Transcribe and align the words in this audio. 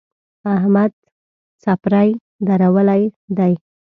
احمد 0.55 0.91
څپری 1.63 2.09
درولی 2.47 3.03
دی. 3.37 3.53